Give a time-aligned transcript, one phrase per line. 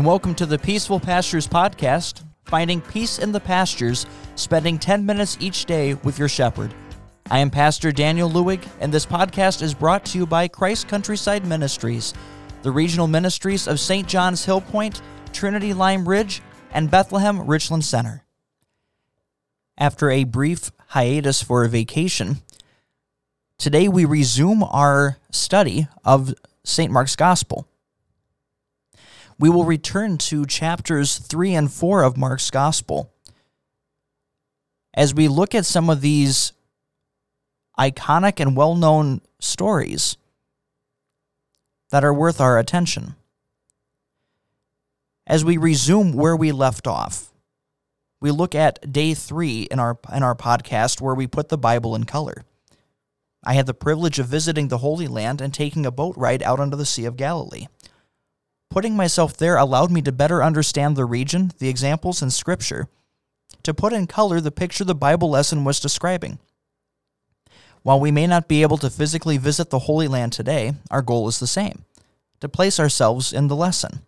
[0.00, 5.36] and welcome to the Peaceful Pastures Podcast, finding peace in the pastures, spending 10 minutes
[5.40, 6.72] each day with your shepherd.
[7.30, 11.44] I am Pastor Daniel Lewig, and this podcast is brought to you by Christ Countryside
[11.44, 12.14] Ministries,
[12.62, 14.08] the regional ministries of St.
[14.08, 15.02] John's Hillpoint,
[15.34, 16.40] Trinity Lime Ridge,
[16.72, 18.24] and Bethlehem Richland Center.
[19.76, 22.38] After a brief hiatus for a vacation,
[23.58, 26.32] today we resume our study of
[26.64, 26.90] St.
[26.90, 27.66] Mark's Gospel.
[29.40, 33.10] We will return to chapters 3 and 4 of Mark's Gospel
[34.92, 36.52] as we look at some of these
[37.78, 40.18] iconic and well known stories
[41.88, 43.14] that are worth our attention.
[45.26, 47.32] As we resume where we left off,
[48.20, 51.94] we look at day three in our, in our podcast where we put the Bible
[51.94, 52.44] in color.
[53.42, 56.60] I had the privilege of visiting the Holy Land and taking a boat ride out
[56.60, 57.68] onto the Sea of Galilee.
[58.70, 62.88] Putting myself there allowed me to better understand the region, the examples, and scripture,
[63.64, 66.38] to put in color the picture the Bible lesson was describing.
[67.82, 71.26] While we may not be able to physically visit the Holy Land today, our goal
[71.26, 71.84] is the same
[72.40, 74.00] to place ourselves in the lesson.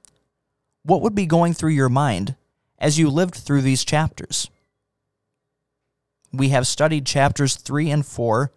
[0.85, 2.37] What would be going through your mind
[2.79, 4.49] as you lived through these chapters?
[6.33, 8.53] We have studied chapters 3 and 4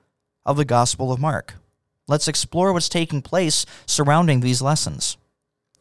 [0.45, 1.55] of the Gospel of Mark.
[2.07, 5.17] Let's explore what's taking place surrounding these lessons.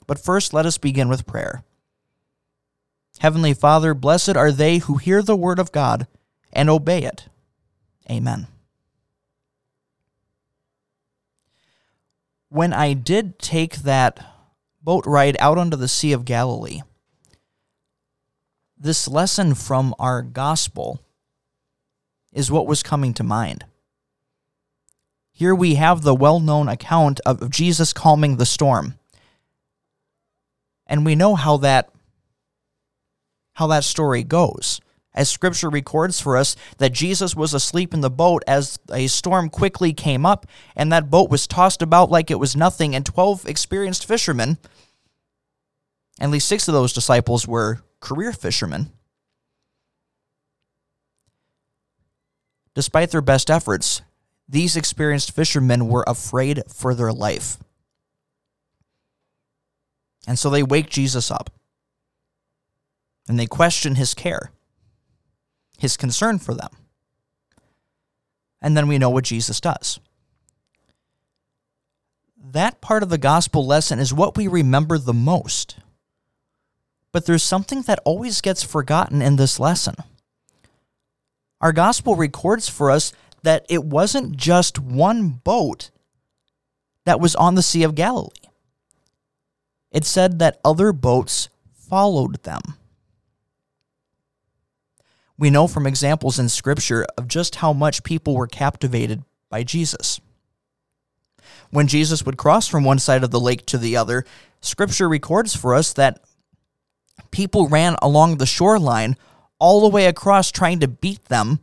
[0.07, 1.65] But first, let us begin with prayer.
[3.21, 6.07] Heavenly Father, blessed are they who hear the word of God
[6.53, 7.29] and obey it.
[8.11, 8.47] Amen.
[12.49, 14.25] When I did take that
[14.83, 16.83] boat ride out onto the Sea of Galilee,
[18.79, 21.01] this lesson from our gospel
[22.33, 23.65] is what was coming to mind.
[25.33, 28.95] Here we have the well known account of Jesus calming the storm.
[30.87, 31.89] And we know how that
[33.55, 34.81] how that story goes.
[35.15, 39.49] As scripture records for us that Jesus was asleep in the boat as a storm
[39.49, 43.47] quickly came up and that boat was tossed about like it was nothing and 12
[43.47, 44.59] experienced fishermen
[46.21, 48.91] at least 6 of those disciples were career fishermen.
[52.75, 54.03] Despite their best efforts,
[54.49, 57.59] these experienced fishermen were afraid for their life.
[60.27, 61.51] And so they wake Jesus up
[63.29, 64.51] and they question his care,
[65.79, 66.71] his concern for them.
[68.61, 70.01] And then we know what Jesus does.
[72.43, 75.77] That part of the gospel lesson is what we remember the most.
[77.13, 79.97] But there's something that always gets forgotten in this lesson.
[81.61, 85.91] Our gospel records for us that it wasn't just one boat
[87.05, 88.44] that was on the Sea of Galilee
[89.95, 92.61] it said that other boats followed them.
[95.39, 100.21] We know from examples in Scripture of just how much people were captivated by Jesus.
[101.71, 104.25] When Jesus would cross from one side of the lake to the other,
[104.61, 106.21] Scripture records for us that
[107.31, 109.17] people ran along the shoreline
[109.61, 111.61] all the way across trying to beat them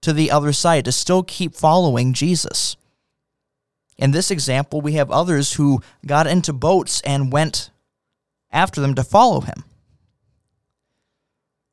[0.00, 2.76] to the other side to still keep following Jesus.
[4.02, 7.70] In this example, we have others who got into boats and went
[8.50, 9.62] after them to follow him.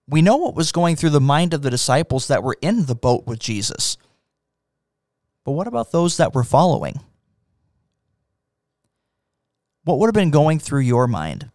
[0.07, 2.93] We know what was going through the mind of the disciples that were in the
[2.93, 3.97] boat with Jesus.
[5.43, 6.99] But what about those that were following?
[9.83, 11.49] What would have been going through your mind?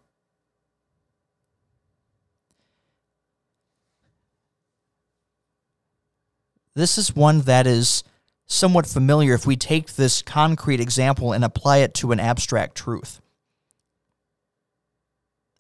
[6.75, 8.03] This is one that is
[8.47, 13.21] somewhat familiar if we take this concrete example and apply it to an abstract truth.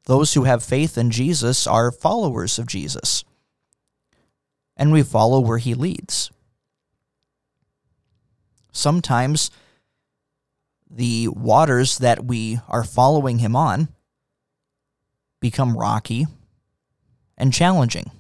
[0.07, 3.25] Those who have faith in Jesus are followers of Jesus,
[4.77, 6.31] and we follow where he leads.
[8.71, 9.51] Sometimes
[10.91, 13.89] the waters that we are following him on
[15.41, 16.27] become rocky
[17.37, 18.11] and challenging.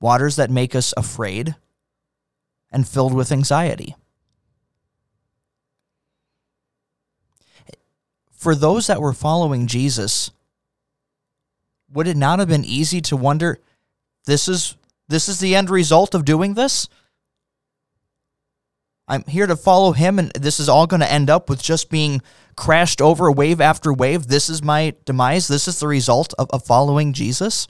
[0.00, 1.54] Waters that make us afraid
[2.74, 3.94] and filled with anxiety.
[8.32, 10.32] For those that were following Jesus,
[11.90, 13.60] would it not have been easy to wonder
[14.26, 14.76] this is
[15.06, 16.88] this is the end result of doing this?
[19.06, 21.90] I'm here to follow him and this is all going to end up with just
[21.90, 22.22] being
[22.56, 24.26] crashed over wave after wave.
[24.26, 25.46] This is my demise.
[25.46, 27.68] This is the result of, of following Jesus.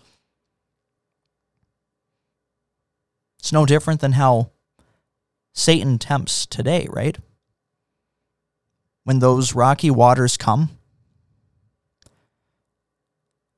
[3.40, 4.52] It's no different than how
[5.54, 7.16] Satan tempts today, right?
[9.04, 10.70] When those rocky waters come,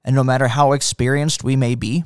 [0.06, 2.04] And no matter how experienced we may be,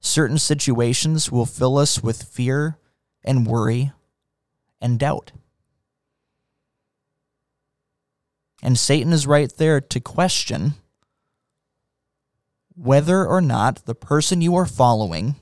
[0.00, 2.78] certain situations will fill us with fear
[3.22, 3.92] and worry
[4.80, 5.30] and doubt.
[8.60, 10.74] And Satan is right there to question
[12.74, 15.36] whether or not the person you are following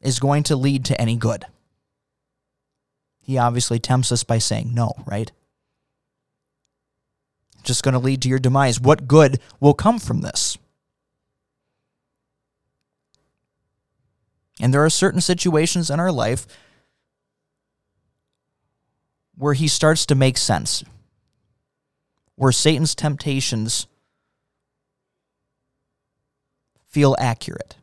[0.00, 1.44] is going to lead to any good.
[3.20, 5.32] He obviously tempts us by saying no, right?
[7.64, 8.80] Just going to lead to your demise.
[8.80, 10.56] What good will come from this?
[14.60, 16.46] And there are certain situations in our life
[19.36, 20.84] where he starts to make sense,
[22.36, 23.86] where Satan's temptations
[26.86, 27.76] feel accurate.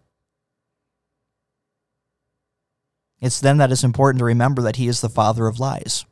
[3.24, 6.04] It's then that it's important to remember that he is the father of lies.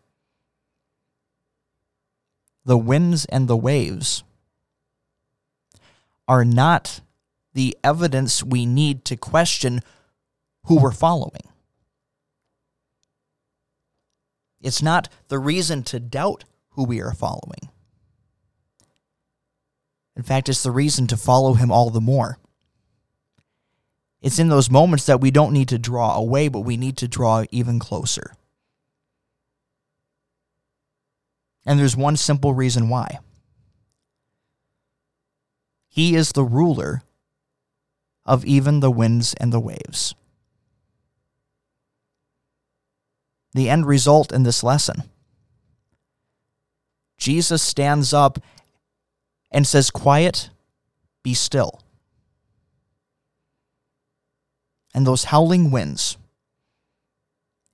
[2.63, 4.23] The winds and the waves
[6.25, 7.01] are not
[7.53, 9.81] the evidence we need to question
[10.67, 11.49] who we're following.
[14.61, 17.67] It's not the reason to doubt who we are following.
[20.15, 22.37] In fact, it's the reason to follow him all the more.
[24.21, 27.07] It's in those moments that we don't need to draw away, but we need to
[27.07, 28.33] draw even closer.
[31.65, 33.19] And there's one simple reason why.
[35.87, 37.03] He is the ruler
[38.25, 40.15] of even the winds and the waves.
[43.53, 45.03] the end result in this lesson.
[47.17, 48.39] Jesus stands up
[49.51, 50.49] and says, Quiet,
[51.23, 51.81] be still.
[54.93, 56.17] And those howling winds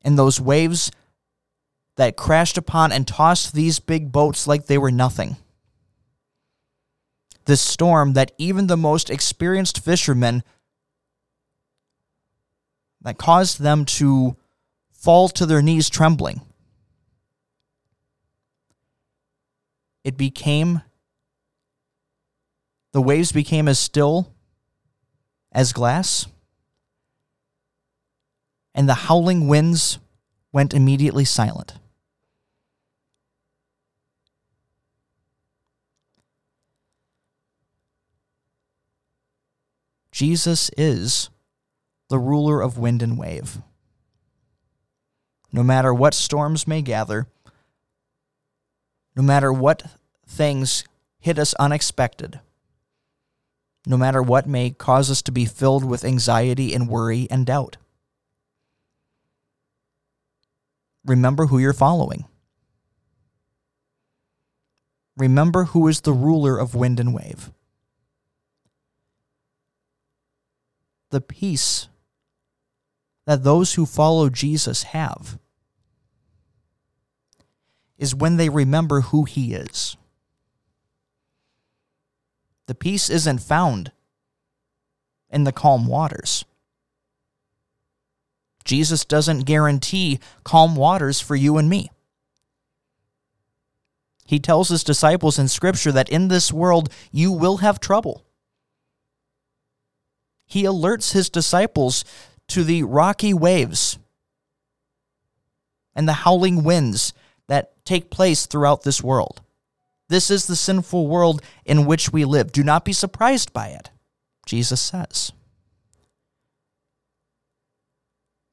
[0.03, 0.91] and those waves
[1.97, 5.35] that crashed upon and tossed these big boats like they were nothing.
[7.45, 10.43] This storm that even the most experienced fishermen
[13.01, 14.35] that caused them to
[14.91, 16.41] fall to their knees trembling.
[20.03, 20.81] It became,
[22.93, 24.33] the waves became as still
[25.51, 26.27] as glass,
[28.77, 29.99] and the howling winds
[30.53, 31.73] went immediately silent.
[40.11, 41.29] Jesus is
[42.09, 43.57] the ruler of wind and wave
[45.51, 47.25] no matter what storms may gather,
[49.15, 49.83] no matter what
[50.27, 50.83] things
[51.19, 52.39] hit us unexpected,
[53.85, 57.77] no matter what may cause us to be filled with anxiety and worry and doubt.
[61.07, 62.25] Remember who you're following.
[65.15, 67.51] Remember who is the ruler of wind and wave.
[71.09, 71.87] The peace
[73.25, 75.39] that those who follow Jesus have
[77.97, 79.95] is when they remember who he is.
[82.67, 83.93] The peace isn't found
[85.29, 86.43] in the calm waters.
[88.67, 91.89] Jesus doesn't guarantee calm waters for you and me.
[94.25, 98.25] He tells his disciples in Scripture that in this world you will have trouble.
[100.45, 102.03] He alerts his disciples
[102.49, 103.97] to the rocky waves
[105.95, 107.13] and the howling winds
[107.47, 109.41] that take place throughout this world.
[110.09, 112.51] This is the sinful world in which we live.
[112.51, 113.91] Do not be surprised by it,
[114.45, 115.31] Jesus says.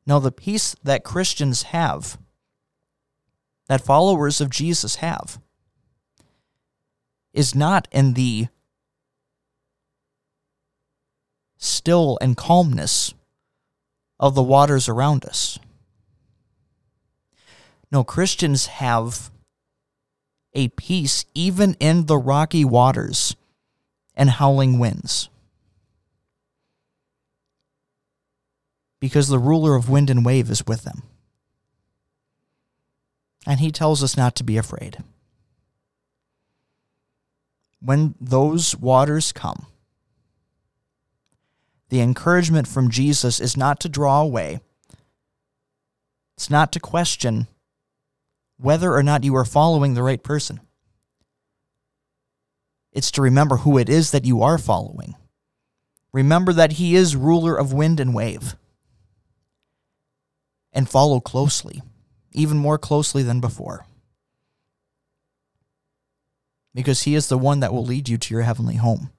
[0.06, 2.18] Now, the peace that Christians have,
[3.68, 5.40] that followers of Jesus have,
[7.32, 8.48] is not in the
[11.56, 13.14] still and calmness
[14.20, 15.58] of the waters around us.
[17.90, 19.30] No, Christians have
[20.52, 23.34] a peace even in the rocky waters
[24.14, 25.28] and howling winds.
[29.04, 31.02] Because the ruler of wind and wave is with them.
[33.46, 34.96] And he tells us not to be afraid.
[37.82, 39.66] When those waters come,
[41.90, 44.60] the encouragement from Jesus is not to draw away,
[46.34, 47.46] it's not to question
[48.56, 50.60] whether or not you are following the right person.
[52.90, 55.14] It's to remember who it is that you are following.
[56.10, 58.56] Remember that He is ruler of wind and wave.
[60.74, 61.82] And follow closely,
[62.32, 63.86] even more closely than before.
[66.74, 69.10] because He is the one that will lead you to your heavenly home.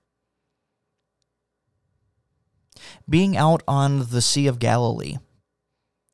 [3.10, 5.16] Being out on the Sea of Galilee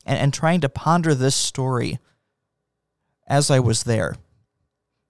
[0.06, 2.00] and, and trying to ponder this story
[3.28, 4.16] as I was there,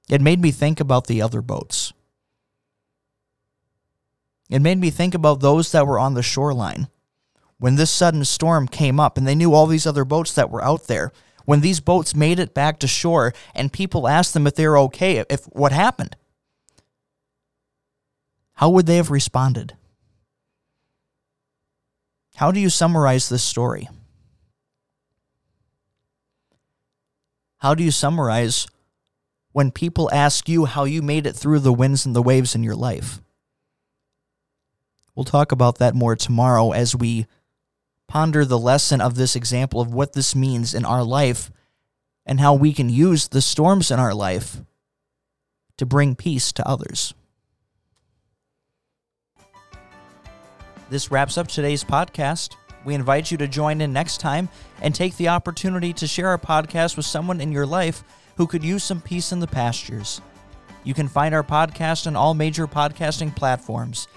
[0.09, 1.91] it made me think about the other boats.
[4.49, 6.87] It made me think about those that were on the shoreline
[7.61, 10.63] when this sudden storm came up and they knew all these other boats that were
[10.63, 11.11] out there.
[11.45, 14.79] When these boats made it back to shore and people asked them if they were
[14.79, 16.15] okay, if what happened,
[18.53, 19.77] how would they have responded?
[22.37, 23.87] How do you summarize this story?
[27.57, 28.65] How do you summarize
[29.51, 32.63] when people ask you how you made it through the winds and the waves in
[32.63, 33.21] your life?
[35.13, 37.27] We'll talk about that more tomorrow as we
[38.11, 41.49] ponder the lesson of this example of what this means in our life
[42.25, 44.57] and how we can use the storms in our life
[45.77, 47.13] to bring peace to others.
[50.89, 52.57] This wraps up today's podcast.
[52.83, 54.49] We invite you to join in next time
[54.81, 58.03] and take the opportunity to share our podcast with someone in your life
[58.35, 60.19] who could use some peace in the pastures.
[60.83, 64.09] You can find our podcast on all major podcasting platforms.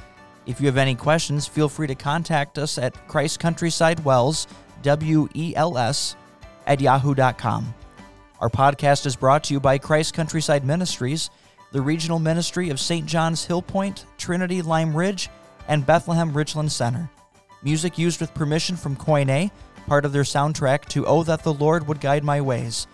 [0.47, 4.47] If you have any questions, feel free to contact us at Christ Countryside Wels,
[4.83, 6.17] W E L S,
[6.67, 7.75] at yahoo.com.
[8.41, 11.31] Our podcast is brought to you by Christ Countryside Ministries,
[11.73, 13.07] the regional ministry of St.
[13.07, 15.31] John's Hillpoint, Trinity Lime Ridge,
[15.67, 17.09] and Bethlehem Richland Center.
[17.63, 19.51] Music used with permission from Koine,
[19.87, 22.87] part of their soundtrack to Oh That the Lord Would Guide My Ways.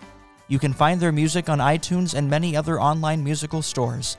[0.47, 4.17] You can find their music on iTunes and many other online musical stores.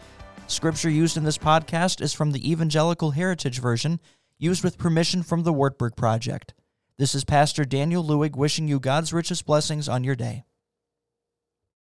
[0.52, 4.02] Scripture used in this podcast is from the Evangelical Heritage Version,
[4.38, 6.54] used with permission from the Wartburg Project.
[6.98, 10.44] This is Pastor Daniel Lewig wishing you God's richest blessings on your day.